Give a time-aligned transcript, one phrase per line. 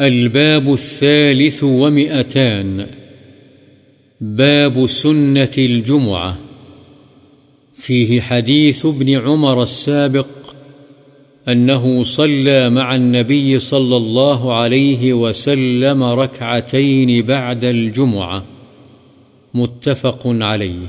[0.00, 2.86] الباب الثالث ومئتان.
[4.20, 6.32] باب سنة الجمعة.
[7.76, 10.52] فيه حديث ابن عمر السابق
[11.48, 18.44] أنه صلى مع النبي صلى الله عليه وسلم ركعتين بعد الجمعة.
[19.54, 20.86] متفق عليه.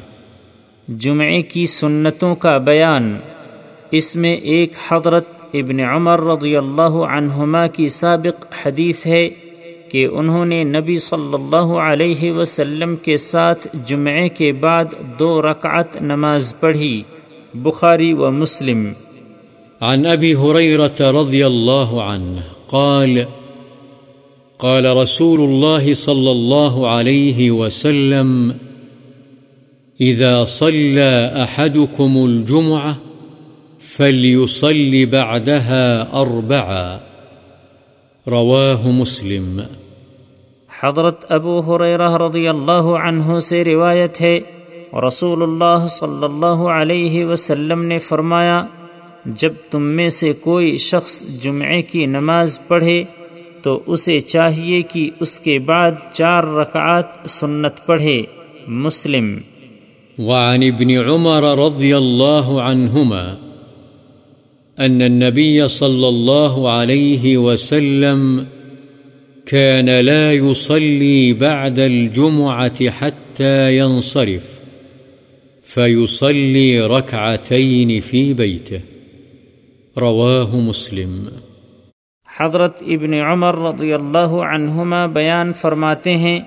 [0.88, 3.20] جمعے کی سنتوں کا بیان.
[3.92, 9.30] اس میں ایک حضرت ابن عمر رضی اللہ عنہما کی سابق حدیث ہے
[9.92, 14.86] کہ انہوں نے نبی صلی اللہ علیہ وسلم کے ساتھ جمعے کے بعد
[15.20, 17.04] دو رکعت نماز پڑھی،
[17.54, 18.90] بخاری و مسلم۔
[19.82, 23.18] عن أبي هريرة رضي الله عنه قال
[24.58, 28.52] قال رسول الله صلى الله عليه وسلم
[30.02, 33.09] إذا صلى أحدكم الجمعة
[33.82, 37.00] فليصلي بعدها أربعا
[38.28, 39.60] رواه مسلم
[40.84, 44.40] حضرت ابو حریرہ رضی اللہ عنہ سے روایت ہے
[45.08, 48.66] رسول اللہ صلی اللہ علیہ وسلم نے فرمایا
[49.26, 53.04] جب تم میں سے کوئی شخص جمعے کی نماز پڑھے
[53.64, 58.22] تو اسے چاہیے کہ اس کے بعد چار رکعات سنت پڑھے۔
[58.68, 59.38] مسلم۔
[60.18, 63.49] وعن ابن عمر رضي الله عنهما
[64.88, 68.44] أن النبي صلى الله عليه وسلم
[69.46, 74.60] كان لا يصلي بعد الجمعة حتى ينصرف،
[75.66, 78.78] فيصلي ركعتين في بيته.
[79.98, 81.24] رواه مسلم.
[82.40, 86.40] حضرت ابن عمر رضی اللہ عنہما بیان فرماتے ہیں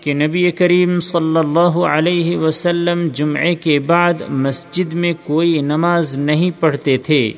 [0.00, 6.50] کہ نبی کریم صلی اللہ علیہ وسلم جمعے کے بعد مسجد میں کوئی نماز نہیں
[6.60, 7.32] پڑھتے تھے۔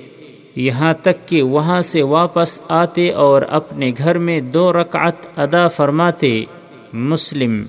[0.56, 6.44] یہاں تک کہ وہاں سے واپس آتے اور اپنے گھر میں دو رکعت ادا فرماتے،
[6.92, 7.62] مسلم۔